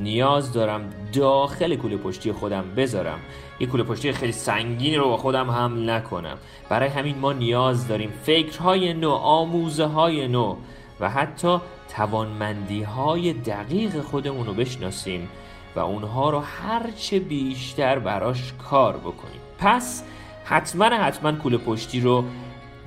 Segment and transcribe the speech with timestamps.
[0.00, 3.18] نیاز دارم داخل کوله پشتی خودم بذارم.
[3.60, 6.38] یه کوله پشتی خیلی سنگین رو با خودم حمل نکنم.
[6.68, 10.56] برای همین ما نیاز داریم فکرهای نو آموزه های نو
[11.00, 11.58] و حتی
[11.96, 15.28] توانمندی های دقیق خودمون رو بشناسیم
[15.76, 19.40] و اونها رو هرچه بیشتر براش کار بکنیم.
[19.58, 20.04] پس
[20.44, 22.24] حتما حتما کوله پشتی رو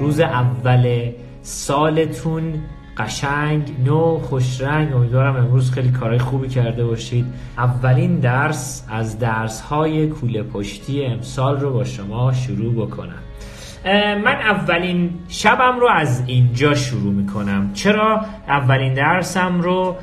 [0.00, 1.10] روز اول
[1.42, 2.54] سالتون
[2.96, 7.26] قشنگ نو خوشرنگ امیدوارم امروز خیلی کارهای خوبی کرده باشید.
[7.58, 13.22] اولین درس از درس های کوله پشتی امسال رو با شما شروع بکنم.
[14.24, 17.70] من اولین شبم رو از اینجا شروع می‌کنم.
[17.74, 19.96] چرا؟ اولین درسم رو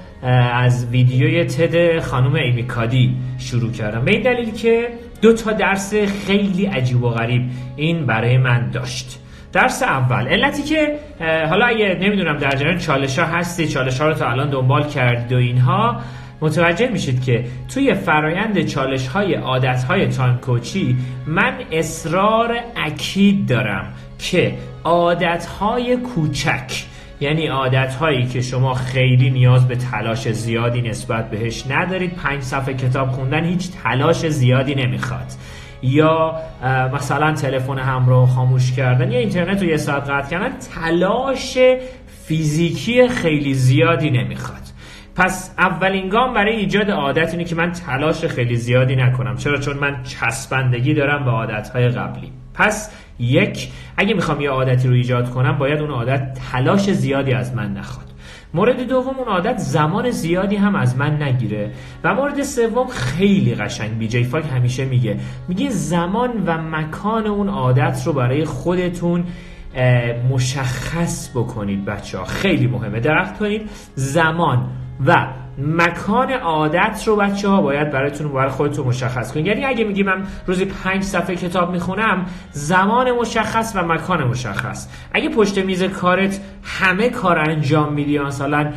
[0.54, 4.06] از ویدیوی تد خانم ایمیکادی شروع کردم.
[4.06, 4.88] به این دلیل که
[5.22, 7.42] دو تا درس خیلی عجیب و غریب
[7.76, 9.20] این برای من داشت.
[9.58, 10.28] درس اول.
[10.28, 11.00] علتی که
[11.50, 15.34] حالا اگه نمی‌دونم در جریان چالش ها هستی چالش ها رو تا الان دنبال کردید
[15.34, 16.02] و اینها
[16.42, 20.98] متوجه میشید که توی فرایند چالش های عادت های تایم کوچی
[21.28, 24.54] من اصرار اکید دارم که
[24.84, 26.84] عادت های کوچک
[27.20, 32.74] یعنی عادت هایی که شما خیلی نیاز به تلاش زیادی نسبت بهش ندارید پنج صفحه
[32.74, 35.28] کتاب خوندن هیچ تلاش زیادی نمی‌خواد.
[35.82, 36.36] یا
[36.94, 41.58] مثلا تلفن همراه خاموش کردن یا اینترنت رو یه ساعت قطع کردن تلاش
[42.26, 44.62] فیزیکی خیلی زیادی نمی‌خواد.
[45.16, 49.38] پس اولین گام برای ایجاد عادت اینه که من تلاش خیلی زیادی نکنم.
[49.38, 52.32] چرا؟ چون من چسبندگی دارم به عادتهای قبلی.
[52.54, 57.56] پس یک اگه می‌خوام یه عادتی رو ایجاد کنم باید اون عادت تلاش زیادی از
[57.56, 58.07] من نخواد.
[58.54, 61.72] مورد دوم اون عادت زمان زیادی هم از من نگیره.
[62.04, 65.18] و مورد سوم خیلی قشنگ بی جی فاک همیشه میگه.
[65.48, 69.24] میگه زمان و مکان اون عادت رو برای خودتون
[70.30, 73.00] مشخص بکنید بچه ها خیلی مهمه.
[73.00, 73.70] درخت کنید.
[73.96, 74.70] زمان.
[75.06, 75.28] و
[75.58, 79.48] مکان عادت رو بچه ها باید براتون برای خودتون مشخص کنید.
[79.48, 84.88] یعنی اگه میگی من روزی پنج صفحه کتاب می‌خونم زمان مشخص و مکان مشخص.
[85.14, 88.72] اگه پشت میز کارت همه کار انجام میدی مثلا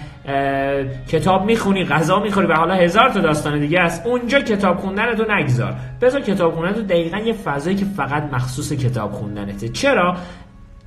[1.09, 5.25] کتاب می‌خونی غذا می‌خوری و حالا هزار تا داستان دیگه است اونجا کتاب خوندن تو
[5.33, 5.75] نگذار.
[6.01, 9.69] بذار کتاب خوندن تو دقیقا یه فضایی که فقط مخصوص کتاب خوندنته.
[9.69, 10.17] چرا؟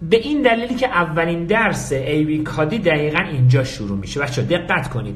[0.09, 4.19] به این دلیلی که اولین درس ایوی کادی دقیقا اینجا شروع میشه.
[4.19, 5.15] بچه دقت کنید.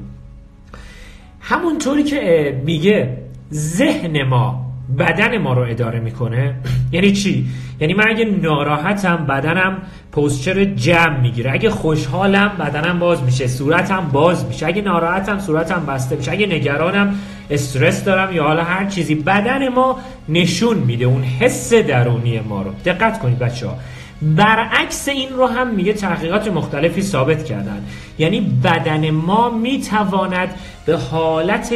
[1.42, 3.18] همونطوری که میگه
[3.53, 4.68] ذهن ما
[5.00, 6.56] بدن ما رو اداره می‌کنه.
[6.92, 7.47] یعنی چی؟
[7.80, 9.78] یعنی من اگه ناراحتم بدنم
[10.12, 11.52] پوزچر جمع می‌گیره.
[11.52, 13.47] اگه خوشحالم بدنم باز میشه.
[13.47, 14.68] صورتم باز میشه.
[14.68, 16.31] اگه ناراحتم صورتم بسته میشه.
[16.31, 17.16] اگه نگرانم
[17.50, 20.00] استرس دارم یا حالا هر چیزی بدن ما
[20.30, 21.06] نشون میده.
[21.06, 22.72] اون حس درونی ما رو.
[22.86, 23.78] دقت کنید بچه ها
[24.22, 27.85] برعکس این رو هم میگه تحقیقات مختلفی ثابت کردن.
[28.17, 30.49] یعنی بدن ما می‌تواند
[30.85, 31.73] به حالت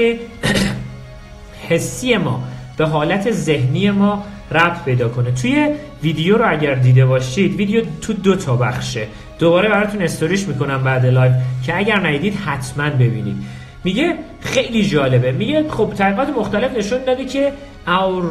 [1.69, 2.43] حسی ما
[2.77, 5.31] به حالت ذهنی ما ربط پیدا کنه.
[5.31, 5.69] توی
[6.03, 9.07] ویدیو رو اگر دیده باشید ویدیو تو دو تا بخشه.
[9.39, 11.33] دوباره براتون استوریش می‌کنم بعد live
[11.65, 13.35] که اگر ندیدید حتما ببینید.
[13.83, 15.31] میگه خیلی جالبه.
[15.31, 17.53] میگه خب تحقیقات مختلف نشون داده که
[17.87, 18.23] our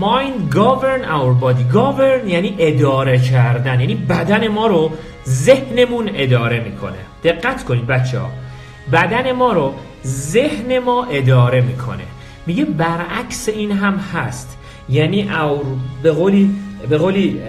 [0.00, 1.64] mind govern our body.
[1.72, 3.80] Govern یعنی اداره کردن.
[3.80, 4.92] یعنی بدن ما رو
[5.26, 6.98] ذهنمون اداره می‌کنه.
[7.24, 8.30] دقت کنید بچه ها
[8.92, 9.74] بدن ما رو
[10.06, 12.04] ذهن ما اداره می‌کنه.
[12.46, 14.58] میگه برعکس این هم هست.
[14.88, 15.64] یعنی اور
[16.02, 16.50] به قولی
[16.88, 17.40] به قولی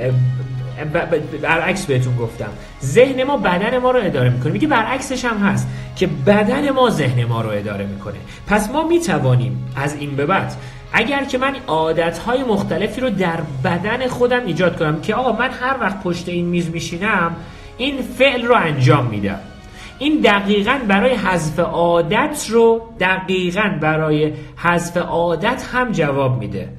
[1.41, 2.49] برعکس بهتون گفتم.
[2.83, 4.53] ذهن ما بدن ما رو اداره می‌کنه.
[4.53, 8.17] میگه برعکسش هم هست که بدن ما ذهن ما رو اداره می‌کنه.
[8.47, 10.53] پس ما می‌توانیم از این به بعد
[10.93, 15.77] اگر که من عادتهای مختلفی رو در بدن خودم ایجاد کنم که آقا من هر
[15.81, 17.35] وقت پشت این میز میشینم
[17.77, 19.39] این فعل رو انجام میدم.
[19.99, 26.69] این دقیقا برای حذف عادت رو دقیقا برای حذف عادت هم جواب میده.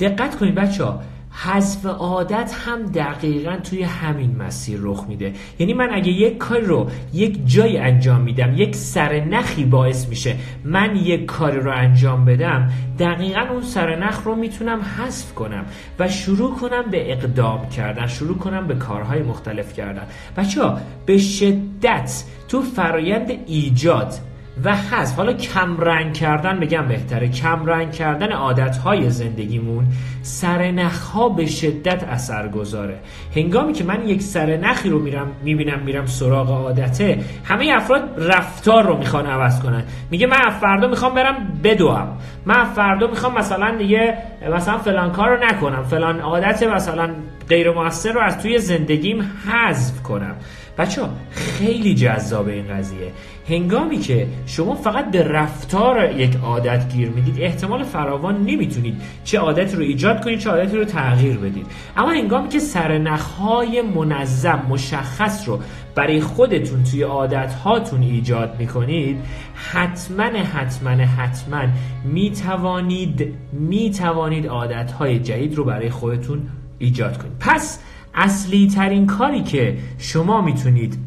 [0.00, 1.00] دقت کنید بچه ها
[1.44, 5.32] حذف عادت هم دقیقا توی همین مسیر رخ میده.
[5.58, 10.96] یعنی من اگه یک کار رو یک جای انجام میدم یک سرنخی باعث میشه من
[10.96, 15.64] یک کار رو انجام بدم دقیقا اون سرنخ رو می‌تونم حذف کنم
[15.98, 20.06] و شروع کنم به اقدام کردن شروع کنم به کارهای مختلف کردن.
[20.36, 24.14] بچه ها به شدت تو فرایند ایجاد
[24.64, 25.16] و حذف.
[25.16, 27.28] حالا کم رنگ کردن بگم بهتره.
[27.28, 29.86] کم رنگ کردن عادت های زندگیمون
[30.22, 32.98] سرنخ ها به شدت اثر گذاره
[33.36, 38.98] هنگامی که من یک سرنخی رو میرم می‌بینم میرم سراغ عادته همه افراد رفتار رو
[38.98, 39.84] می‌خوان عوض کنن.
[40.10, 42.18] میگه من فردا می‌خوام برم بدوم.
[42.46, 44.18] من فردا می‌خوام مثلا دیگه
[44.54, 45.82] مثلا فلان کار رو نکنم.
[45.82, 47.10] فلان عادت مثلا
[47.48, 50.36] غیر موثر رو از توی زندگیم حذف کنم.
[50.78, 53.12] بچه خیلی جذاب این قضیه.
[53.48, 59.76] هنگامی که شما فقط به رفتار یک عادت گیر می‌دید احتمال فراوان نمی‌تونید چه عادتی
[59.76, 61.66] رو ایجاد کنید چه عادتی رو تغییر بدید.
[61.96, 65.60] اما هنگامی که سرنخهای منظم مشخص رو
[65.94, 69.16] برای خودتون توی عادت هاتون ایجاد می‌کنید
[69.54, 71.62] حتما حتما حتما
[72.04, 76.42] می‌توانید می‌توانید عادت های جدید رو برای خودتون
[76.78, 77.38] ایجاد کنید.
[77.40, 77.78] پس
[78.14, 81.05] اصلی ترین کاری که شما می‌تونید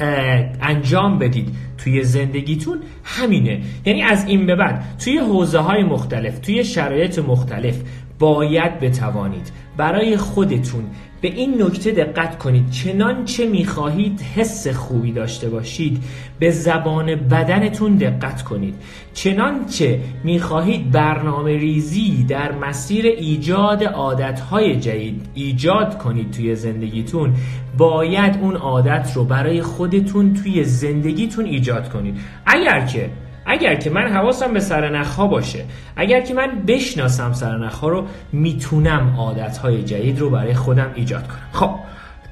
[0.00, 1.48] انجام بدید.
[1.78, 3.60] توی زندگیتون همینه.
[3.84, 7.82] یعنی از این به بعد توی حوزه های مختلف توی شرایط مختلف
[8.18, 9.52] باید بتوانید.
[9.76, 10.84] برای خودتون
[11.26, 12.70] به این نکته دقت کنید.
[12.70, 16.02] چنانچه می‌خواهید حس خوبی داشته باشید
[16.38, 18.74] به زبان بدنتون دقت کنید.
[19.14, 27.34] چنانچه می‌خواهید برنامه ریزی در مسیر ایجاد عادتهای جدید ایجاد کنید توی زندگیتون
[27.78, 32.16] باید اون عادت رو برای خودتون توی زندگیتون ایجاد کنید.
[32.46, 33.10] اگر که
[33.46, 35.64] اگر که من حواسم به سرنخها باشه
[35.96, 41.48] اگر که من بشناسم سرنخها رو می‌تونم عادتهای جدید رو برای خودم ایجاد کنم.
[41.52, 41.70] خب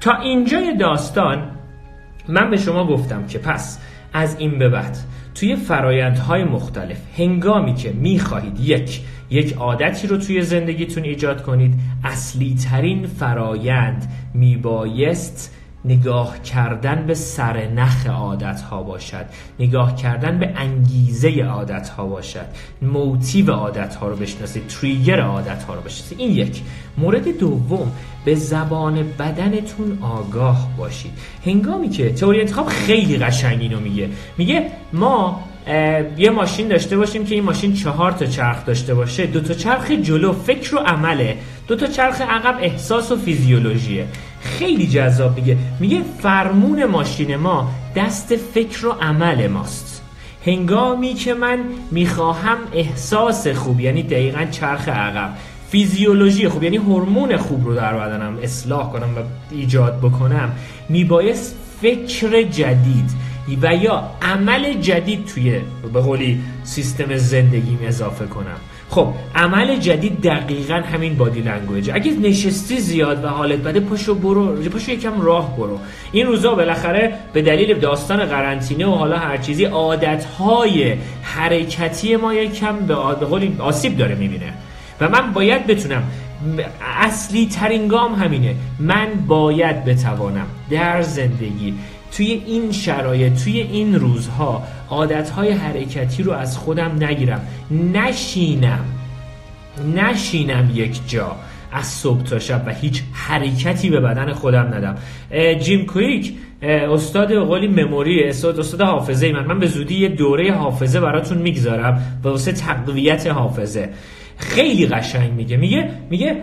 [0.00, 1.50] تا اینجای داستان
[2.28, 3.80] من به شما گفتم که پس
[4.12, 4.96] از این به بعد
[5.34, 9.00] توی فرایندهای مختلف هنگامی که می‌خواهید یک
[9.30, 11.74] یک عادتی رو توی زندگیتون ایجاد کنید
[12.04, 19.26] اصلی ترین فرایند میبایست نگاه کردن به سر نخ عادت ها باشد.
[19.60, 22.46] نگاه کردن به انگیزه عادت ها باشد.
[22.82, 26.20] موتیو عادت ها رو بشناسید تریگر عادت ها رو بشناسید.
[26.20, 26.62] این یک.
[26.98, 27.92] مورد دوم
[28.24, 31.12] به زبان بدنتون آگاه باشید.
[31.46, 34.08] هنگامی که تئوری انتخاب خیلی قشنگ اینو میگه.
[34.38, 35.44] میگه ما
[36.16, 39.26] یه ماشین داشته باشیم که این ماشین چهار تا چرخ داشته باشه.
[39.26, 41.36] دو تا چرخ جلو فکر و عمله.
[41.68, 44.06] دو تا چرخ عقب احساس و فیزیولوژیه.
[44.44, 45.56] خیلی جذاب میگه.
[45.80, 50.02] میگه فرمون ماشین ما دست فکر و عمل ماست.
[50.46, 51.58] هنگامی که من
[51.90, 55.30] می‌خواهم احساس خوب یعنی دقیقا چرخ عقب
[55.70, 59.20] فیزیولوژی خوب یعنی هورمون خوب رو در بدنم اصلاح کنم و
[59.50, 60.52] ایجاد بکنم
[60.88, 63.10] میبایست فکر جدید
[63.62, 65.60] و یا عمل جدید توی
[65.92, 68.56] به قولی سیستم زندگیم اضافه کنم.
[68.94, 74.56] خب عمل جدید دقیقا همین body language اگه نشستی زیاد و حالت بده پاشو برو
[74.56, 75.78] پاشو یکم راه برو.
[76.12, 82.76] این روزا بالاخره به دلیل داستان قرنطینه و حالا هر چیزی عادتهای حرکتی ما یکم
[82.76, 82.94] به
[83.62, 84.52] آسیب داره می‌بینه.
[85.00, 86.02] و من باید بتونم
[87.00, 88.54] اصلی ترین گام همینه.
[88.78, 91.74] من باید بتوانم در زندگی
[92.16, 97.40] توی این شرایط توی این روزها عادتهای حرکتی رو از خودم نگیرم.
[97.94, 98.84] نشینم.
[99.96, 101.36] نشینم یک جا.
[101.72, 104.96] از صبح تا شب و هیچ حرکتی به بدن خودم ندم.
[105.58, 109.46] جیم کویک استاد قولی مموری استاد استاد حافظه من.
[109.46, 112.20] من به زودی یه دوره حافظه براتون می‌گذارم.
[112.22, 113.88] واسه تقویت حافظه.
[114.36, 115.56] خیلی قشنگ میگه.
[115.56, 116.36] میگه میگه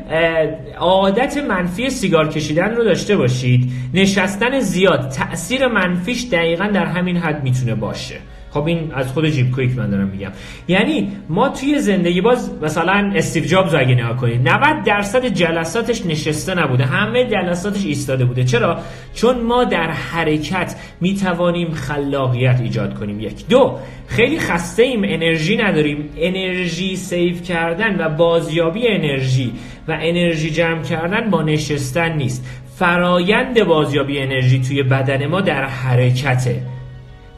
[0.78, 3.72] عادت منفی سیگار کشیدن رو داشته باشید.
[3.94, 8.16] نشستن زیاد تاثیر منفیش دقیقا در همین حد می‌تونه باشه.
[8.54, 10.32] خب این از خود جیب کویک من دارم میگم.
[10.68, 16.56] یعنی ما توی زندگی باز مثلا استیو جابز اگه نگاه کنید 90 درصد جلساتش نشسته
[16.56, 18.44] نبوده همه جلساتش ایستاده بوده.
[18.44, 18.80] چرا؟
[19.14, 23.20] چون ما در حرکت می‌توانیم خلاقیت ایجاد کنیم.
[23.20, 23.48] یک.
[23.48, 26.10] دو خیلی خسته ایم انرژی نداریم.
[26.18, 29.52] انرژی save کردن و بازیابی انرژی
[29.88, 32.46] و انرژی جمع کردن با نشستن نیست.
[32.76, 36.62] فرایند بازیابی انرژی توی بدن ما در حرکته.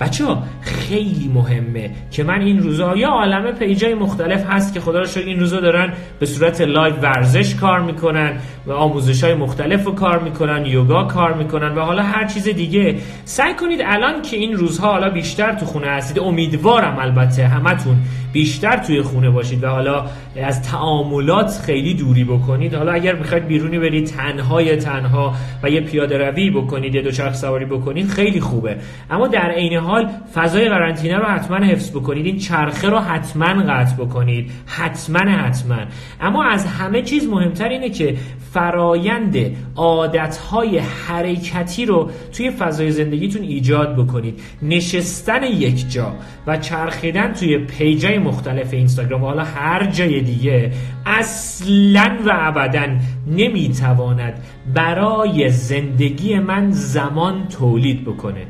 [0.03, 0.25] بچه
[0.61, 5.07] خیلی مهمه که من این روزا یه عالمه page ای مختلف هست که خدا رو
[5.15, 8.33] این روزا دارن به صورت live ورزش کار می‌کنن
[8.65, 12.95] و آموزش های مختلف رو کار می‌کنن یوگا کار می‌کنن و حالا هر چیز دیگه.
[13.25, 16.19] سعی کنید الان که این روزها حالا بیشتر تو خونه هستید.
[16.19, 17.95] امیدوارم البته همتون
[18.33, 20.05] بیشتر توی خونه باشید و حالا
[20.43, 22.73] از تعاملات خیلی دوری بکنید.
[22.73, 25.33] حالا اگر می‌خواید بیرونی برید تنهای تنها
[25.63, 28.77] و یه پیاده روی بکنید یه دوچرخ سواری بکنید خیلی خوبه.
[29.09, 29.92] اما در عین حال
[30.33, 32.25] فضای قرنطینه رو حتما حفظ بکنید.
[32.25, 34.51] این چرخه رو حتما قطع بکنید.
[34.65, 35.77] حتما حتما.
[36.21, 38.15] اما از همه چیز مهمتر اینه که
[38.53, 39.37] فرایند
[39.75, 44.41] عادتهای حرکتی رو توی فضای زندگیتون ایجاد بکنید.
[44.61, 46.15] نشستن یک جا
[46.47, 50.71] و چرخیدن توی پیجای مختلف اینستاگرام و حالا هر جای دیگه
[51.05, 52.87] اصلا و ابدا
[53.27, 58.47] نمی‌تواند برای زندگی من زمان تولید بکنه.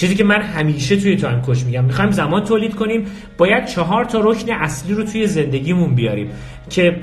[0.00, 1.84] چیزی که من همیشه توی تایم کوچ میگم.
[1.84, 3.06] می‌خوایم زمان تولید کنیم
[3.38, 6.30] باید چهار تا رکن اصلی رو توی زندگیمون بیاریم
[6.70, 6.98] که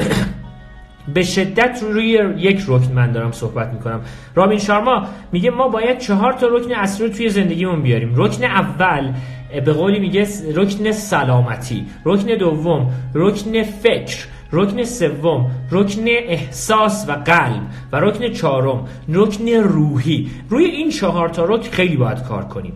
[1.13, 4.01] به شدت روی یک رکن من دارم صحبت می‌کنم.
[4.35, 8.13] رابین شارما میگه ما باید چهار تا رکن اصلی رو توی زندگیمون بیاریم.
[8.15, 9.11] رکن اول
[9.65, 14.17] به قولی میگه رکن سلامتی رکن دوم رکن فکر.
[14.51, 17.61] رکن سوم رکن احساس و قلب
[17.91, 20.29] و رکن چهارم رکن روحی.
[20.49, 22.73] روی این چهار تا رکن خیلی باید کار کنیم.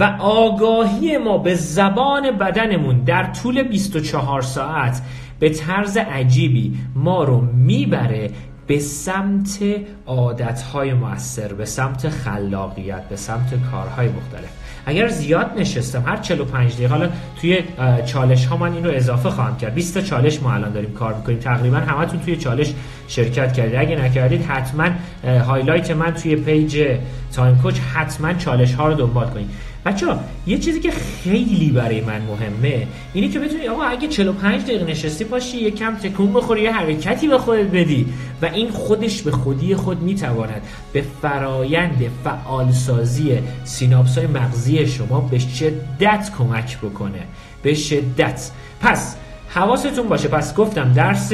[0.00, 5.02] و آگاهی ما به زبان بدنمون در طول 24 ساعت
[5.38, 8.30] به طرز عجیبی ما رو می‌بره
[8.66, 9.58] به سمت
[10.06, 14.50] عادتهای مؤثر به سمت خلاقیت به سمت کارهای مختلف.
[14.86, 17.08] اگر زیاد نشستم هر 45 دقیقه حالا
[17.40, 17.62] توی
[18.06, 19.74] چالش ها من این رو اضافه خواهم کرد.
[19.74, 21.38] 20 تا چالش ما الان داریم کار می‌کنیم.
[21.38, 22.74] تقریبا همتون توی چالش
[23.08, 23.76] شرکت کردید.
[23.76, 24.88] اگه نکردید حتما
[25.24, 26.98] highlight من توی page
[27.32, 29.50] time coach حتما چالش ها رو دنبال کنید.
[29.86, 30.06] بچه
[30.46, 35.24] یه چیزی که خیلی برای من مهمه اینه که بتونی آقا اگه 45 دقیقه نشستی
[35.24, 38.06] پاشی یه کم تکون بخوری یه حرکتی به خودت بدی
[38.42, 40.62] و این خودش به خودی خود می‌تواند
[40.92, 47.22] به فرایند فعالسازی سیناپس های مغزی شما به شدت کمک بکنه.
[47.62, 48.50] به شدت.
[48.80, 49.16] پس
[49.48, 50.28] حواستون باشه.
[50.28, 51.32] پس گفتم درس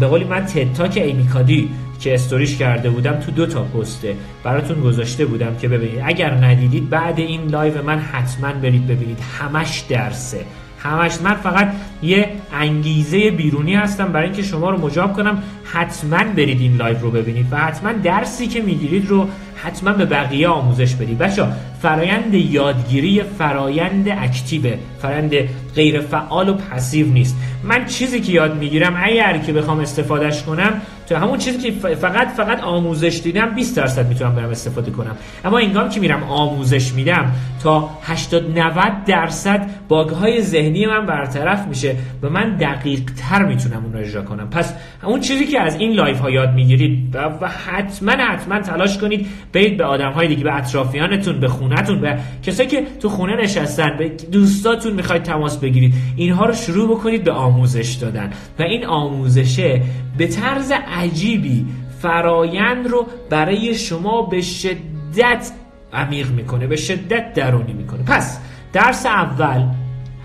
[0.00, 1.70] به قولی من TED Talk ایمی کادی
[2.02, 6.02] که استوریش کرده بودم تو دو تا پسته براتون گذاشته بودم که ببینید.
[6.04, 9.18] اگر ندیدید بعد این live من حتما برید ببینید.
[9.38, 10.44] همش درسه.
[10.78, 15.42] همش من فقط یه انگیزه بیرونی هستم برای اینکه شما رو مجاب کنم.
[15.64, 20.48] حتما برید این live رو ببینید و حتما درسی که می‌گیرید رو حتما به بقیه
[20.48, 21.18] آموزش بدید.
[21.18, 21.46] بچه
[21.82, 25.34] فرایند یادگیری فرایند اکتیوه فرایند
[25.74, 27.36] غیر فعال و پسیو نیست.
[27.64, 30.82] من چیزی که یاد می‌گیرم اگر که بخوام استفادهش کنم
[31.18, 35.16] همون چیزی که فقط فقط آموزش دیدم 20 درصد می‌تونم برم استفاده کنم.
[35.44, 41.66] اما اینگام که میرم آموزش میدم تا 80 90 درصد باگ های ذهنی من برطرف
[41.66, 44.50] میشه و من دقیق تر می‌تونم اون رو اجرا کنم.
[44.50, 49.26] پس اون چیزی که از این live ها یاد می‌گیرید و حتما حتما تلاش کنید
[49.52, 53.96] برید به آدم های دیگه به اطرافیانتون به خونتون به کسایی که تو خونه نشستن
[53.98, 55.94] به دوستاتون می‌خواید تماس بگیرید.
[56.16, 58.30] اینها رو شروع بکنید به آموزش دادن.
[58.58, 59.82] و این آموزشه
[60.18, 61.66] به طرز عجیبی
[62.00, 65.52] فرایند رو برای شما به شدت
[65.92, 68.02] عمیق می‌کنه به شدت درونی می‌کنه.
[68.02, 68.38] پس
[68.72, 69.66] درس اول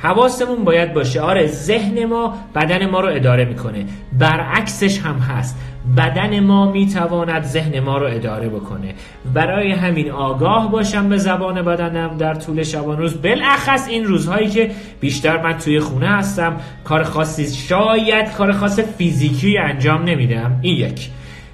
[0.01, 1.21] حواسمون باید باشه.
[1.21, 3.85] آره ذهن ما بدن ما رو اداره می‌کنه.
[4.19, 5.57] برعکسش هم هست.
[5.97, 8.93] بدن ما می‌تواند ذهن ما رو اداره بکنه.
[9.33, 13.21] برای همین آگاه باشم به زبان بدنم در طول شبان روز.
[13.21, 19.57] بالاخص این روزهایی که بیشتر من توی خونه هستم کار خاصی شاید کار خاص فیزیکی
[19.57, 20.59] انجام نمیدم.
[20.61, 21.09] این یک.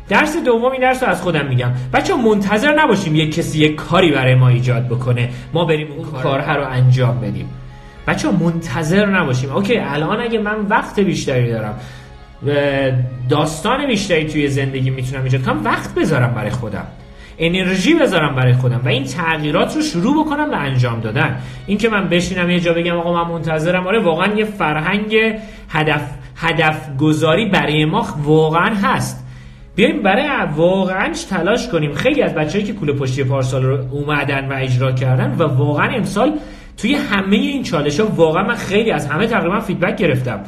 [0.09, 1.71] درس دوم این درس رو از خودم میگم.
[1.93, 5.29] بچه منتظر نباشیم یک کسی یک کاری برای ما ایجاد بکنه.
[5.53, 7.49] ما بریم اون کارها رو انجام بدیم.
[8.07, 9.51] بچه منتظر نباشیم.
[9.51, 11.79] اوکی الان اگه من وقت بیشتری دارم
[13.29, 16.87] داستان بیشتری توی زندگی می‌تونم ایجاد کنم وقت بذارم برای خودم.
[17.37, 21.37] انرژی بذارم برای خودم و این تغییرات رو شروع بکنم به انجام دادن.
[21.67, 25.15] این که من بشینم یه جا بگم آقا من منتظرم آره واقعا یه فرهنگ
[25.69, 26.01] هدف
[26.35, 29.22] هدف گذاری برای ما واقعا هست.
[29.75, 31.93] بیایم برای واقعا تلاش کنیم.
[31.93, 36.39] خیلی از بچه‌ای که کوله پشتی پارسال رو اومدن و اجرا کردن و واقعا امسال
[36.77, 40.43] توی همه این چالش ها واقعا من خیلی از همه تقریبا فیدبک گرفتم.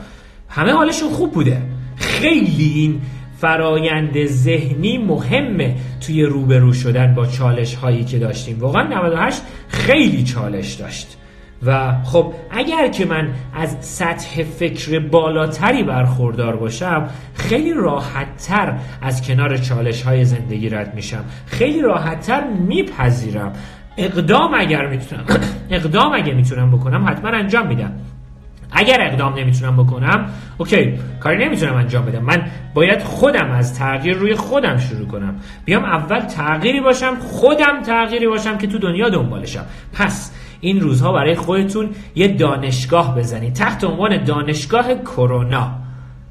[0.49, 1.61] همه حالشون خوب بوده.
[1.95, 3.01] خیلی این
[3.37, 8.59] فرایند ذهنی مهمه توی روبرو شدن با چالش هایی که داشتیم.
[8.59, 11.17] واقعا 98 خیلی چالش داشت.
[11.65, 19.57] و خب اگر که من از سطح فکر بالاتری برخوردار باشم خیلی راحتتر از کنار
[19.57, 21.23] چالش های زندگی رد میشم.
[21.45, 23.53] خیلی راحتتر میپذیرم.
[23.97, 25.25] اقدام اگر می‌تونم
[25.69, 27.91] اقدام اگر می‌تونم بکنم حتما انجام میدم.
[28.71, 32.23] اگر اقدام نمی‌تونم بکنم اوکی کاری نمی‌تونم انجام بدم.
[32.23, 32.41] من
[32.73, 35.35] باید خودم از تغییر روی خودم شروع کنم.
[35.65, 39.65] بیام اول تغییری باشم خودم تغییری باشم که تو دنیا دنبالشم.
[39.93, 40.31] پس
[40.61, 45.71] این روزها برای خودتون یه دانشگاه بزنید تحت عنوان دانشگاه کرونا.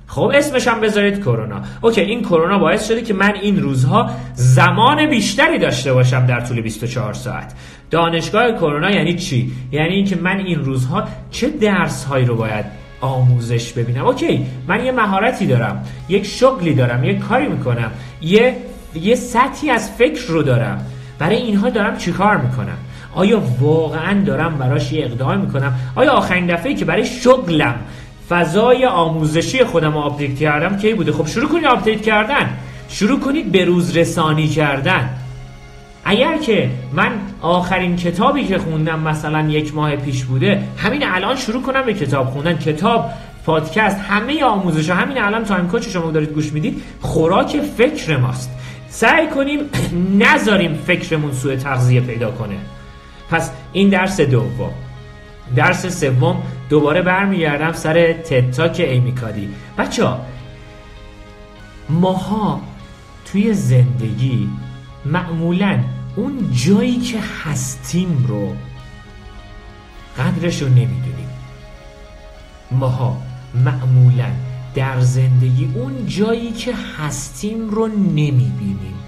[0.07, 1.62] خب اسمش هم بذارید کرونا.
[1.81, 6.61] اوکی این کرونا باعث شده که من این روزها زمان بیشتری داشته باشم در طول
[6.61, 7.54] 24 ساعت.
[7.90, 12.64] دانشگاه کرونا یعنی چی؟ یعنی اینکه من این روزها چه درس هایی رو باید
[13.00, 17.90] آموزش ببینم؟ اوکی من یه مهارتی دارم یک شغلی دارم یک کاری می‌کنم
[18.21, 18.57] یه
[18.95, 20.87] یه سطحی از فکر رو دارم.
[21.19, 22.76] برای اینها دارم چیکار می‌کنم؟
[23.14, 27.75] آیا واقعا دارم براش یه اقدام می‌کنم؟ آیا آخرین دفعه که برای شغلم
[28.28, 32.50] فضای آموزشی خودم update کردم کی بوده؟ خب شروع کنید update کردن.
[32.88, 35.09] شروع کنید به روز رسانی کردن.
[36.04, 37.11] اگر که من
[37.42, 42.26] آخرین کتابی که خوندم مثلا یک ماه پیش بوده همین الان شروع کنم به کتاب
[42.26, 42.59] خوندن.
[42.59, 43.11] کتاب
[43.47, 48.50] پادکست همه آموزش ها همین الان تایم کوچ شما دارید گوش می‌دید خوراک فکر ماست.
[48.88, 49.59] سعی کنیم
[50.25, 52.56] نذاریم فکرمون سوء تغذیه پیدا کنه.
[53.34, 54.72] پس این درس دوم.
[55.56, 60.20] درس سوم دوباره برمیگردم سر TED Talk ایمی کادی بچه ها
[61.88, 62.60] ماها
[63.26, 64.48] توی زندگی
[65.04, 65.78] معمولا
[66.16, 68.56] اون جایی که هستیم رو
[70.18, 71.28] قدرش رو نمی‌دونیم.
[72.70, 73.16] ماها
[73.54, 74.30] معمولا
[74.74, 78.98] در زندگی اون جایی که هستیم رو نمی‌بینیم.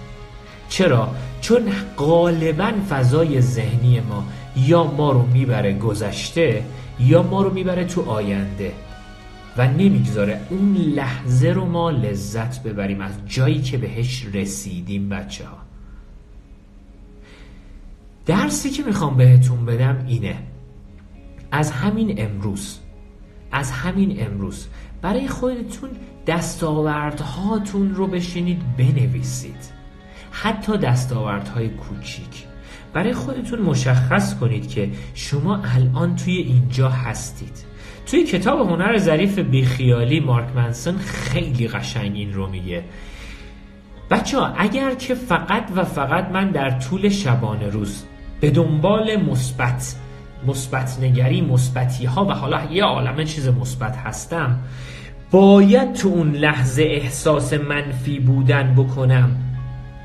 [0.69, 1.15] چرا؟
[1.47, 4.25] چون غالبا فضای ذهنی ما
[4.57, 6.65] یا ما رو می‌بره گذشته
[7.01, 8.73] یا ما رو می‌بره تو آینده
[9.57, 10.41] و نمی‌گذاره.
[10.51, 15.57] اون لحظه رو ما لذت ببریم از جایی که بهش رسیدیم بچه ها
[18.27, 20.37] درسی که می‌خوام بهتون بدم اینه.
[21.53, 22.79] از همین امروز
[23.53, 24.67] از همین امروز
[25.03, 25.91] برای خودتون
[26.27, 29.76] دستاوردهاتون رو بشینید بنویسید.
[30.43, 32.45] حتی دستاوردهای کوچیک.
[32.93, 37.65] برای خودتون مشخص کنید که شما الان توی اینجا هستید.
[38.07, 42.85] توی کتاب هنر ظریف بیخیالی مارک منسون خیلی قشنگ این رو میگه.
[44.11, 48.05] بچه ها اگر که فقط و فقط من در طول شبانه روز
[48.41, 49.97] به دنبال مثبت
[50.47, 54.59] مثبت نگری مثبتی ها و حالا یه عالمه چیز مثبت هستم
[55.31, 59.46] باید تو اون لحظه احساس منفی بودن بکنم.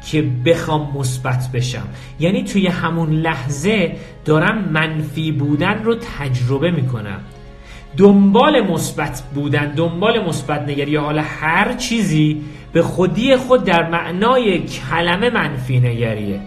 [0.08, 1.88] که بخوام مثبت بشم.
[2.20, 7.20] یعنی توی همون لحظه دارم منفی بودن رو تجربه می‌کنم.
[7.98, 12.42] دنبال مثبت بودن دنبال مثبت نگری حالا هر چیزی
[12.74, 16.40] به خودی خود در معنای کلمه منفی نگریه.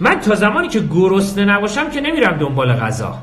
[0.00, 3.18] من تا زمانی که گرسنه نباشم که نمیرم دنبال غذا.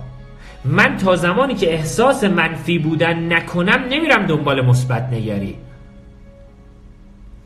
[0.65, 5.55] من تا زمانی که احساس منفی بودن نکنم نمیرم دنبال مثبت نگری.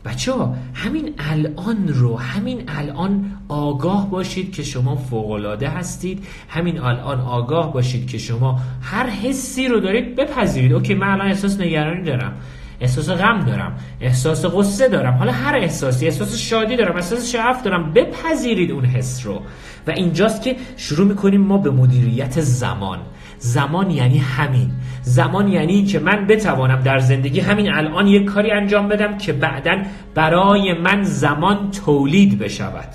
[0.05, 6.25] بچه ها همین الان رو همین الان آگاه باشید که شما فوقلاده هستید.
[6.49, 10.73] همین الان آگاه باشید که شما هر حسی رو دارید بپذیرید.
[10.73, 12.33] اوکی من الان احساس نگرانی دارم
[12.81, 15.13] احساس غم دارم احساس غصه دارم.
[15.13, 19.41] حالا هر احساسی احساس شادی دارم احساس شعف دارم بپذیرید اون حس رو.
[19.87, 22.99] و اینجاست که شروع می‌کنیم ما به مدیریت زمان.
[23.39, 24.71] زمان یعنی همین.
[25.01, 29.83] زمان یعنی که من بتوانم در زندگی همین الان یک کاری انجام بدم که بعدا
[30.15, 32.89] برای من زمان تولید بشود.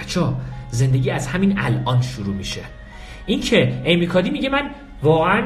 [0.00, 0.20] بچه
[0.70, 2.60] زندگی از همین الان شروع میشه.
[3.26, 4.70] این که ایمیکادی میگه من
[5.02, 5.42] واقعا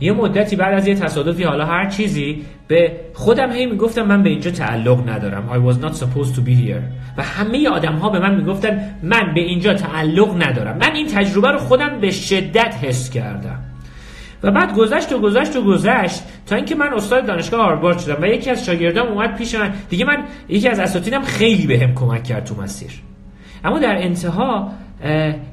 [0.00, 4.30] یه مدتی بعد از یه تصادفی حالا هر چیزی به خودم هی می‌گفتم من به
[4.30, 5.48] اینجا تعلق ندارم.
[5.52, 6.82] I was not supposed to be here.
[7.16, 10.76] و همه آدم ها به من می‌گفتن من به اینجا تعلق ندارم.
[10.76, 13.58] من این تجربه رو خودم به شدت حس کردم.
[14.42, 18.26] و بعد گذشت و گذشت و گذشت تا اینکه من استاد دانشگاه هاروارد شدم و
[18.26, 19.72] یکی از شاگردام اومد پیش من.
[19.90, 22.90] دیگه من یکی از اساتیدم خیلی بهم کمک کرد تو مسیر.
[23.64, 24.72] اما در انتها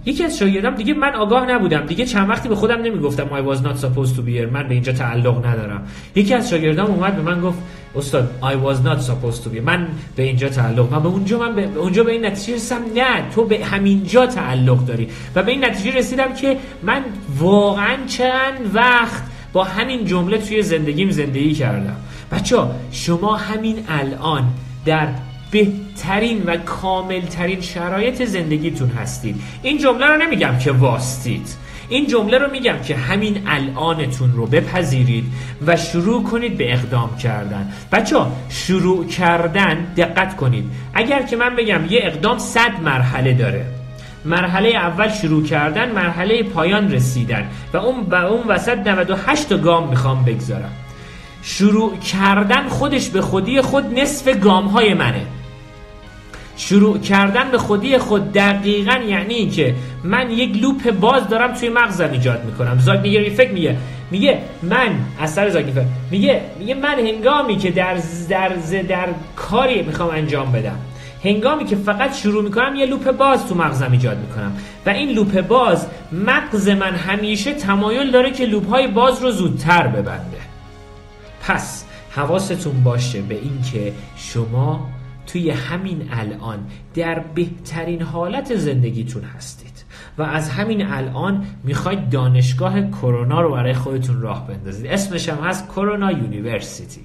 [0.05, 1.85] یکی از شاگردام دیگه من آگاه نبودم.
[1.85, 4.53] دیگه چند وقتی به خودم نمی‌گفتم I was not supposed to be here.
[4.53, 5.87] من به اینجا تعلق ندارم.
[6.15, 7.57] یکی از شاگردام اومد به من گفت
[7.95, 11.55] استاد I was not supposed to be من به اینجا تعلق من به اونجا من
[11.55, 12.81] به اونجا به این نتیجه رسیدم.
[12.95, 15.07] نه تو به همینجا تعلق داری.
[15.35, 17.01] و به این نتیجه رسیدم که من
[17.39, 21.95] واقعا چند وقت با همین جمله توی زندگیم زندگی کردم.
[22.31, 22.57] بچه
[22.91, 24.43] شما همین الان
[24.85, 25.07] در
[25.55, 29.41] بهترین و کاملترین شرایط زندگیتون هستید.
[29.61, 31.47] این جمله رو نمیگم که واستید.
[31.89, 35.25] این جمله رو میگم که همین الانتون رو بپذیرید
[35.67, 37.71] و شروع کنید به اقدام کردن.
[37.91, 38.17] بچه
[38.49, 40.65] شروع کردن دقت کنید.
[40.93, 43.65] اگر که من بگم یه اقدام صد مرحله داره.
[44.25, 49.89] مرحله اول شروع کردن مرحله پایان رسیدن و اون و اون وسط 98 تا گام
[49.89, 50.71] می‌خوام بگذارم.
[51.41, 55.25] شروع کردن خودش به خودی خود نصف گام های منه.
[56.57, 62.11] شروع کردن به خودی خود دقیقا یعنی که من یک loop باز دارم توی مغزم
[62.11, 62.79] ایجاد می‌کنم.
[62.79, 63.77] زایگارنیک effect میگه.
[64.11, 64.89] میگه من
[65.19, 67.97] اثر زایگارنیک میگه میگه من هنگامی که در
[68.29, 68.49] در
[68.87, 70.79] در کاری می‌خوام انجام بدم.
[71.23, 74.51] هنگامی که فقط شروع می‌کنم یه loop باز تو مغزم ایجاد می‌کنم.
[74.85, 79.87] و این loop باز مغز من همیشه تمایل داره که loop های باز رو زودتر
[79.87, 80.37] ببنده.
[81.41, 84.89] پس حواستون باشه به اینکه شما
[85.27, 86.59] توی همین الان
[86.93, 89.85] در بهترین حالت زندگیتون هستید.
[90.17, 94.87] و از همین الان می‌خواید دانشگاه کرونا رو برای خودتون راه بندازید.
[94.87, 97.01] اسمش هم هست کرونا یونیورسیتی.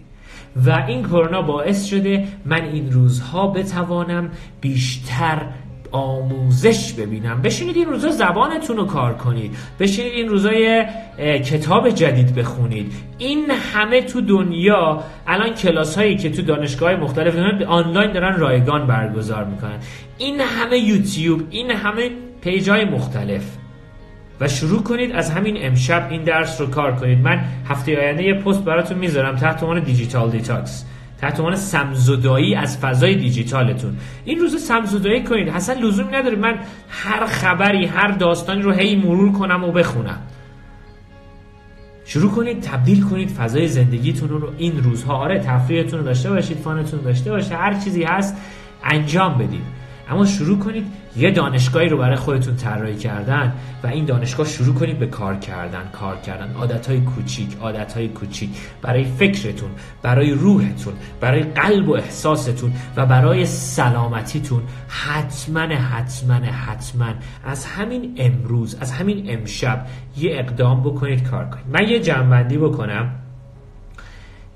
[0.57, 4.31] و این کرونا باعث شده من این روزها بتوانم
[4.61, 5.47] بیشتر
[5.93, 7.43] آموزش ببینم.
[7.43, 9.57] بشینید این روزا زبانتون رو کار کنید.
[9.81, 10.85] بشینید این روزای
[11.45, 12.93] کتاب جدید بخونید.
[13.19, 17.37] این همه تو دنیا الان کلاس هایی که تو دانشگاه مختلف
[17.69, 19.79] آنلاین دارن رایگان برگزار می‌کنن.
[20.19, 23.45] این همه یوتیوب این همه page های مختلف.
[24.41, 27.19] و شروع کنید از همین امشب این درس رو کار کنید.
[27.19, 30.85] من هفته آینده یه پست براتون می‌ذارم تحت عنوان digital detox.
[31.21, 33.97] تحت عنوان سم‌زدایی از فضای دیجیتالتون.
[34.25, 35.49] این روزا سم‌زدایی کنید.
[35.49, 40.19] اصلا لزوم نداره من هر خبری هر داستانی رو هی مرور کنم و بخونم.
[42.05, 45.15] شروع کنید تبدیل کنید فضای زندگیتون رو این روزها.
[45.15, 48.37] آره تفریحتون رو داشته باشید فانتون داشته باشه هر چیزی هست
[48.85, 49.80] انجام بدید.
[50.11, 54.99] اما شروع کنید یه دانشگاهی رو برای خودتون طراحی کردن و این دانشگاه شروع کنید
[54.99, 56.53] به کار کردن کار کردن.
[56.53, 58.51] عادتهای کوچیک عادتهای کوچیک.
[58.83, 59.71] برای فکرتون
[60.03, 67.13] برای روحتون برای قلب و احساستون و برای سلامتیتون حتما حتما حتما
[67.45, 71.65] از همین امروز از همین امشب یه اقدام بکنید کار کنید.
[71.73, 73.30] من یه جنبندی بکنم.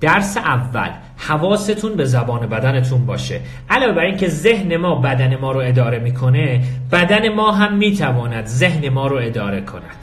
[0.00, 3.40] درس اول حواستون به زبان بدنتون باشه.
[3.70, 6.60] علاوه بر اینکه ذهن ما بدن ما رو اداره می‌کنه
[6.92, 9.96] بدن ما هم می‌تواند ذهن ما رو اداره کند.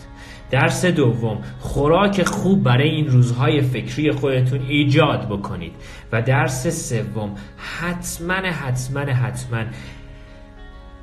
[0.52, 5.74] درس دوم خوراک خوب برای این روزهای فکری خودتون ایجاد بکنید.
[6.12, 9.64] و درس سوم حتما حتما حتما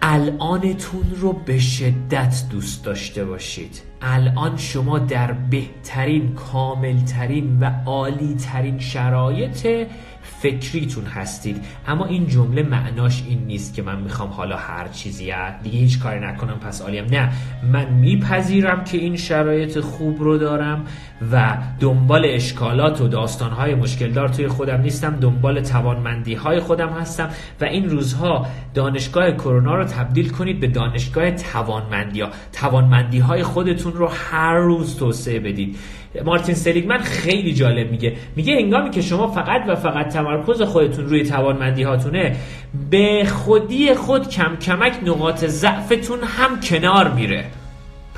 [0.02, 3.82] الانتون رو به شدت دوست داشته باشید.
[4.02, 9.88] الان شما در بهترین کاملترین و عالیترین شرایط
[10.42, 11.64] فکریتون هستید.
[11.86, 16.20] اما این جمله معناش این نیست که من می‌خوام حالا هر چیزی دیگه هیچ کاری
[16.20, 17.32] نکنم پس عالیم نه.
[17.72, 20.84] من میپذیرم که این شرایط خوب رو دارم
[21.32, 27.64] و دنبال اشکالات و داستانهای مشکلدار توی خودم نیستم دنبال توانمندی های خودم هستم و
[27.64, 34.06] این روزها دانشگاه کرونا رو تبدیل کنید به دانشگاه توانمندی ها توانمندی های خودتون رو
[34.06, 35.76] هر روز توسعه بدید.
[36.24, 38.16] مارتین سلیگمن خیلی جالب میگه.
[38.36, 42.36] میگه هنگامی که شما فقط و فقط تمرکز خودتون روی توانمندی هاتونه
[42.90, 47.44] به خودی خود کم کمک نقاط ضعفتون هم کنار میره.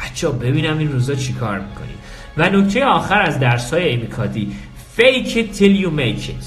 [0.05, 2.01] بچه ببینم این روزا چی کار می‌کنید
[2.37, 4.53] و نکته آخر از درس های ایمیکادی
[4.99, 6.45] fake it till you make it.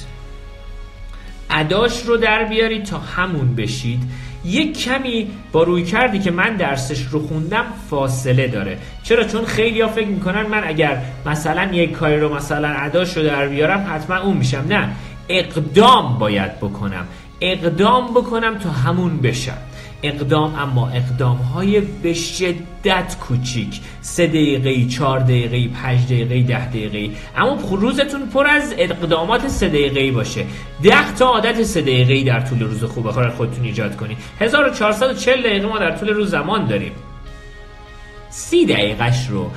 [1.50, 4.00] اداش رو در بیارید تا همون بشید.
[4.46, 8.78] یک کمی با روی کردی که من درسش رو خوندم فاصله داره.
[9.04, 13.24] چرا؟ چون خیلی ها فکر می‌کنن من اگر مثلا یک کاری رو مثلا اداش رو
[13.24, 14.66] در بیارم حتما اون میشم.
[14.70, 14.90] نه.
[15.30, 17.08] اقدام باید بکنم.
[17.42, 19.58] اقدام بکنم تا همون بشم.
[20.04, 23.82] اقدام اما اقدام های به شدت کوچیک.
[24.02, 30.12] سه دقیقه چهار دقیقه پنج دقیقه ده دقیقه اما روزتون پر از اقدامات سه دقیقه
[30.12, 30.46] باشه.
[30.84, 33.12] ده تا عادت سه دقیقه در طول روز خوبه.
[33.12, 36.92] خودتون ایجاد کنید 1440 دقیقه ما در طول روز زمان داریم.
[38.30, 39.52] سی دقیقهش رو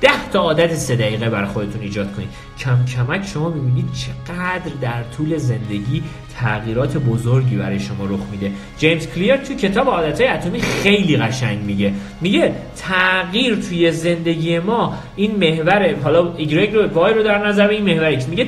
[0.00, 5.02] ده تا عادت سه دقیقه برای خودتون ایجاد کنید کم کمک شما می‌بینید چقدر در
[5.16, 6.02] طول زندگی
[6.40, 8.50] تغییرات بزرگی برای شما رخ میده.
[8.78, 11.92] جیمز کلیر تو کتاب عادتهای اتمی خیلی قشنگ میگه.
[12.20, 17.84] میگه تغییر توی زندگی ما این محور حالا ایگرگ رو y رو در نظر این
[17.84, 18.44] محور ایکس میگه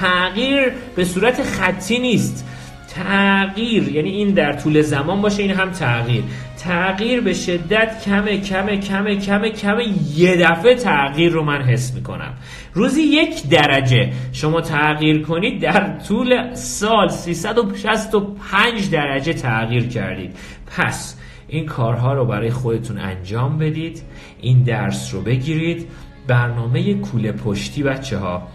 [0.00, 2.46] تغییر به صورت خطی نیست.
[2.94, 6.24] تغییر یعنی این در طول زمان باشه این هم تغییر.
[6.58, 9.84] تغییر به شدت کمه کمه کمه کمه کمه.
[10.16, 12.34] یه دفعه تغییر رو من حس می‌کنم.
[12.74, 14.12] روزی یک درجه.
[14.32, 20.36] شما تغییر کنید در طول سال 365 درجه تغییر کردید.
[20.76, 21.16] پس
[21.48, 24.02] این کارها رو برای خودتون انجام بدید
[24.40, 25.88] این درس رو بگیرید.
[26.26, 28.48] برنامه کوله پشتی بچه ها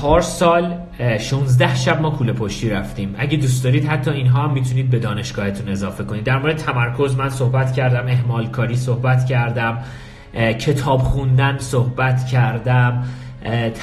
[0.00, 0.74] پارسال
[1.20, 3.14] 16 شب ما کوله پشتی رفتیم.
[3.18, 6.24] اگه دوست دارید حتی اینها هم می‌تونید به دانشگاهتون اضافه کنید.
[6.24, 9.78] در مورد تمرکز من صحبت کردم اهمال کاری صحبت کردم
[10.58, 13.04] کتاب خوندن صحبت کردم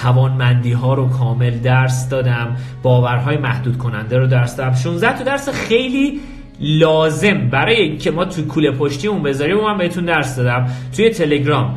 [0.01, 4.75] توانمندی ها رو کامل درس دادم باورهای محدود کننده رو درس دادم.
[4.75, 6.19] 16 تا درس خیلی
[6.59, 10.67] لازم برای که ما توی کوله پشتی اون بذاریم من بهتون درس دادم.
[10.95, 11.75] توی تلگرام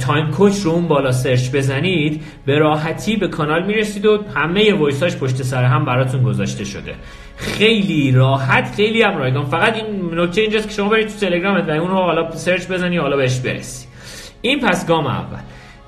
[0.00, 5.16] تایم کوچ رو اون بالا سرچ بزنید به راحتی به کانال می‌رسید و همه وایساش
[5.16, 6.94] پشت سر هم براتون گذاشته شده.
[7.36, 11.70] خیلی راحت خیلی هم رایگان فقط این نکته اینجاست که شما برید تو تلگرامت و
[11.70, 13.86] اون رو حالا سرچ بزنی حالا بهش برسی.
[14.42, 15.38] این پس گام اول.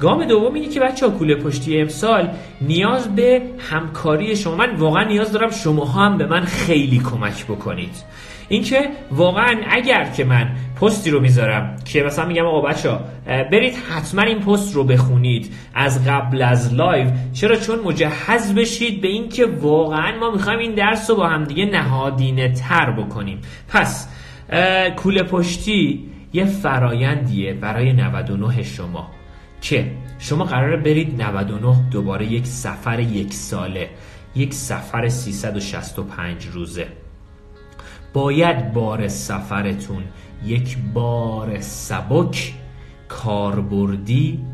[0.03, 2.29] گام دوم اینه که بچه ها کوله پشتی امسال
[2.61, 8.05] نیاز به همکاری شما من واقعا نیاز دارم شما هم به من خیلی کمک بکنید.
[8.49, 10.49] اینکه واقعا اگر که من
[10.81, 16.07] پستی رو می‌ذارم که مثلا میگم آقا بچه برید حتما این پست رو بخونید از
[16.09, 17.07] قبل از live.
[17.33, 22.53] چرا؟ چون مجهز بشید به اینکه واقعا ما می‌خوایم این درس رو با همدیگه نهادینه
[22.53, 23.41] تر بکنیم.
[23.69, 24.09] پس
[24.97, 29.11] کوله پشتی یه فرایندیه برای 99 شما.
[29.63, 33.91] که شما قراره برید 99 دوباره یک سفر یک ساله
[34.35, 36.89] یک سفر 365 روزه.
[38.13, 40.03] باید بار سفرتون
[40.45, 42.53] یک بار سبک
[43.09, 44.45] کاربردی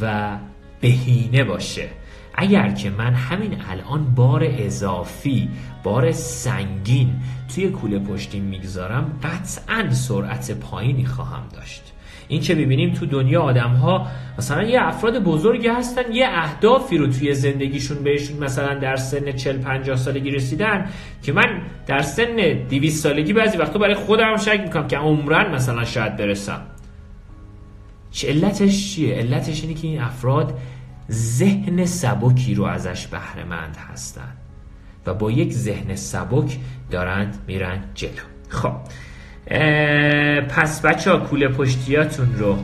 [0.00, 0.36] و
[0.80, 1.88] بهینه باشه.
[2.34, 5.48] اگر که من همین الان بار اضافی
[5.82, 7.20] بار سنگین
[7.54, 11.92] توی کوله پشتی می‌گذارم قطعا سرعت پایینی خواهم داشت.
[12.28, 14.06] این که می‌بینیم تو دنیا آدم ها
[14.38, 19.58] مثلا یه افراد بزرگی هستن یه اهدافی رو توی زندگیشون بهشون مثلا در سن 40
[19.58, 20.90] 50 سالگی رسیدن
[21.22, 22.36] که من در سن
[22.70, 26.60] 200 سالگی بعضی وقتا برای خودم شک می‌کنم که عمرن مثلا شاید برسم.
[28.10, 30.58] چه علتش چیه؟ علتش اینه که این افراد
[31.10, 34.32] ذهن سبکی رو ازش بهره مند هستن
[35.06, 36.58] و با یک ذهن سبک
[36.90, 38.10] دارند میرن جلو.
[38.48, 38.72] خب
[40.48, 42.58] پس بچه ها کوله پشتیاتون رو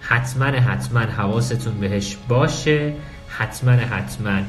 [0.00, 2.92] حتما حتما حواستون بهش باشه.
[3.28, 4.40] حتما حتما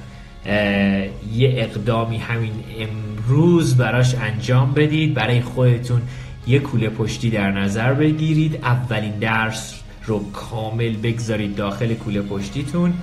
[1.34, 5.14] یه اقدامی همین امروز براش انجام بدید.
[5.14, 6.02] برای خودتون
[6.48, 8.60] یه کوله پشتی در نظر بگیرید.
[8.64, 12.94] اولین درس رو کامل بگذارید داخل کوله پشتیتون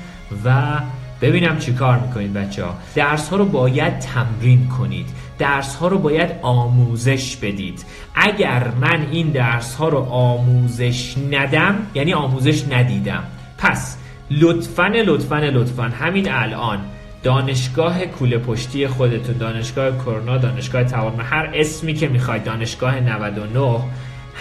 [0.45, 0.81] و
[1.21, 5.07] ببینم چی کار می‌کنید بچه ها درس ها رو باید تمرین کنید.
[5.41, 7.85] درس ها رو باید آموزش بدید.
[8.15, 13.23] اگر من این درس ها رو آموزش ندم یعنی آموزش ندیدم.
[13.59, 13.97] پس
[14.31, 16.79] لطفا لطفا لطفا همین الان
[17.23, 23.81] دانشگاه کوله پشتی خودتون دانشگاه کرونا دانشگاه توان هر اسمی که می‌خواید دانشگاه 99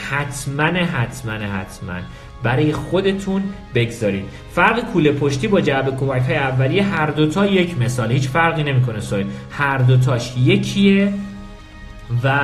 [0.10, 2.00] حتما حتما حتما
[2.44, 3.44] برای خودتون
[3.76, 8.12] بگذارید فرق کوله پشتی با جعب کمک های اولیه هر دوتا یک مثال.
[8.12, 11.14] هیچ فرقی نمی‌کنه سویل هر دوتاش یکیه
[12.24, 12.40] و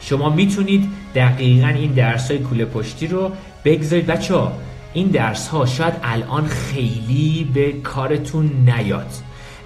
[0.00, 3.32] شما می‌تونید دقیقا این درس های کوله پشتی رو
[3.64, 4.06] بگذارید.
[4.06, 4.52] بچه ها
[4.92, 9.12] این درس ها شاید الان خیلی به کارتون نیاد.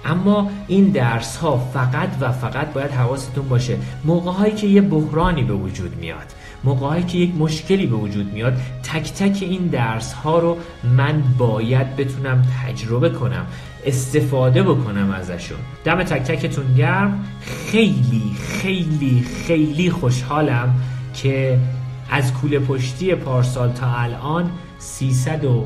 [0.05, 3.77] اما این درس ها فقط و فقط باید حواستون باشه.
[4.05, 6.33] موقع هایی که یه بحرانی به وجود میاد.
[6.63, 11.95] موقعی که یک مشکلی به وجود میاد تک تک این درس ها رو من باید
[11.95, 13.45] بتونم تجربه کنم
[13.85, 15.57] استفاده بکنم ازشون.
[15.83, 17.25] دم تک تکتون گرم.
[17.41, 20.75] خیلی خیلی خیلی خوشحالم
[21.13, 21.59] که
[22.09, 25.65] از کوله پشتی پارسال تا الان 300 و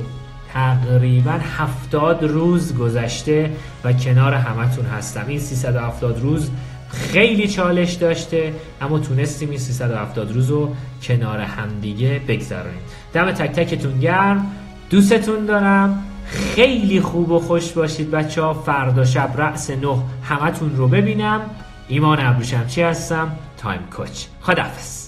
[0.53, 3.51] تقریبا 70 روز گذشته
[3.83, 5.25] و کنار همتون هستم.
[5.27, 6.51] این 370 روز
[6.95, 12.79] خیلی چالش داشته اما تونستیم این 370 روز رو کنار همدیگه بگذاریم
[13.13, 14.51] دم تک تکتون گرم.
[14.89, 16.03] دوستتون دارم.
[16.27, 18.53] خیلی خوب و خوش باشید بچه ها.
[18.53, 21.41] فردا شب رأس نه همتون رو ببینم.
[21.87, 23.31] ایمان ابروشمچی هستم.
[23.57, 24.25] تایم کوچ.
[24.41, 25.04] خدافز